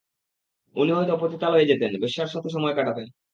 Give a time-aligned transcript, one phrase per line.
[0.75, 3.07] উনি হয়তো পতিতালয়ে যেতেন, বেশ্যার সাথে সময় কাটাতেন।